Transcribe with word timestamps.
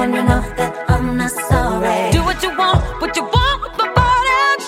when 0.00 0.14
you 0.14 0.22
know 0.22 0.40
that 0.56 0.72
I'm 0.88 1.18
not 1.18 1.30
sorry. 1.30 2.10
Do 2.10 2.24
what 2.24 2.42
you 2.42 2.56
want, 2.56 2.80
what 3.02 3.14
you 3.14 3.22
want 3.22 3.56
with 3.60 3.74
my 3.76 3.88
body. 3.92 4.64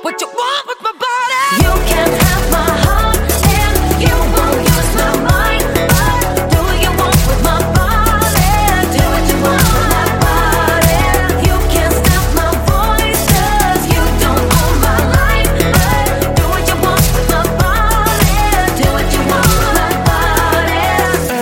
What 0.00 0.18
you 0.22 0.28
want 0.32 0.62
with 0.68 0.80
my 0.80 0.94
body. 1.04 1.44
You 1.60 1.72
can 1.92 2.08
have 2.24 2.44
my 2.56 2.70
heart 2.84 3.20
and 3.60 3.76
you 4.00 4.16
won't 4.32 4.60
use 4.72 4.92
my 4.96 5.12
mind. 5.28 5.64
But 5.92 6.24
do 6.52 6.58
what 6.68 6.78
you 6.84 6.92
want 7.00 7.20
with 7.28 7.42
my 7.44 7.60
body. 7.76 8.48
Do 8.96 9.04
what 9.12 9.24
you 9.28 9.36
want 9.44 9.60
with 9.76 9.88
my 9.92 10.08
body. 10.24 11.04
You 11.48 11.56
can't 11.74 11.94
stop 12.00 12.26
my 12.40 12.48
voice 12.72 13.22
cause 13.36 13.82
you 13.92 14.02
don't 14.24 14.40
own 14.40 14.74
my 14.88 14.98
life. 15.20 15.52
But 15.76 16.32
do 16.32 16.44
what 16.48 16.64
you 16.64 16.76
want 16.80 17.04
with 17.12 17.28
my 17.28 17.44
body. 17.60 18.40
Do 18.80 18.86
what 18.96 19.08
you 19.12 19.22
want 19.28 19.52
with 19.60 19.72
my 19.80 19.92
body. 20.08 20.80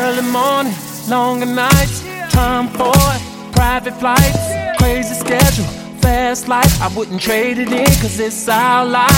Early 0.03 0.27
morning, 0.35 0.75
longer 1.07 1.47
nights 1.47 2.14
wouldn't 7.05 7.21
trade 7.21 7.59
it 7.59 7.73
in, 7.73 7.87
cause 8.01 8.19
it's 8.21 8.49
our 8.49 8.87
life. 8.87 9.11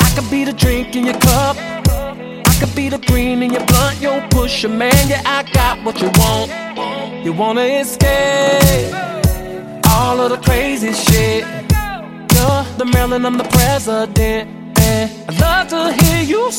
I 0.00 0.12
could 0.14 0.30
be 0.30 0.44
the 0.44 0.52
drink 0.52 0.96
in 0.96 1.04
your 1.06 1.18
cup. 1.18 1.56
I 1.56 2.56
could 2.60 2.74
be 2.74 2.88
the 2.88 2.98
green 2.98 3.42
in 3.42 3.52
your 3.52 3.64
blunt. 3.66 4.00
Yo, 4.00 4.26
push 4.28 4.64
a 4.64 4.68
man, 4.68 5.08
yeah, 5.08 5.22
I 5.24 5.44
got 5.52 5.82
what 5.84 6.00
you 6.02 6.10
want. 6.16 6.50
You 7.24 7.32
wanna 7.32 7.62
escape 7.62 8.92
all 9.90 10.20
of 10.20 10.30
the 10.30 10.38
crazy 10.38 10.92
shit. 10.92 11.44
You're 12.34 12.64
the 12.76 12.84
Marilyn, 12.92 13.24
I'm 13.24 13.38
the 13.38 13.44
president. 13.44 14.50
I'd 15.28 15.40
love 15.40 15.68
to 15.68 15.92
hear 16.04 16.22
you 16.22 16.50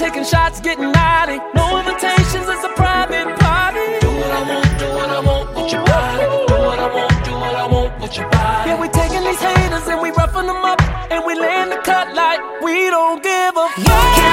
taking 0.00 0.24
shots, 0.24 0.60
getting 0.60 0.90
naughty. 0.90 1.36
No 1.54 1.78
invitations, 1.78 2.48
it's 2.48 2.64
a 2.64 2.72
private 2.74 3.28
party. 3.38 3.84
Do 4.00 4.08
what 4.08 4.30
I 4.30 4.40
want, 4.48 4.78
do 4.80 4.86
what 4.96 5.10
I 5.10 5.20
want 5.20 5.54
with 5.54 5.72
your 5.72 5.84
body. 5.84 6.24
Do 6.48 6.54
what 6.64 6.78
I 6.78 6.88
want, 6.94 7.24
do 7.26 7.32
what 7.32 7.54
I 7.54 7.66
want 7.66 8.00
with 8.00 8.16
your 8.16 8.30
body. 8.30 8.70
Yeah, 8.70 8.80
we 8.80 8.88
taking 8.88 9.22
these 9.28 9.40
haters 9.40 9.86
and 9.88 10.00
we 10.00 10.10
roughing 10.12 10.46
them 10.46 10.64
up. 10.64 10.80
And 11.12 11.22
we 11.26 11.34
laying 11.38 11.68
the 11.68 11.80
cut 11.84 12.14
like 12.14 12.40
we 12.62 12.88
don't 12.88 13.22
give 13.22 13.54
a 13.54 13.68
fuck. 13.84 14.29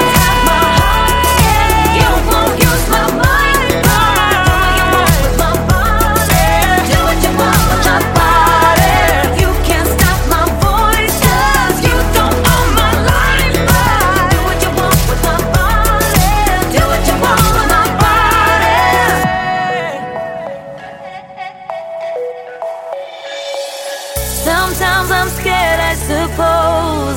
Would 24.68 24.76
fall 26.36 27.14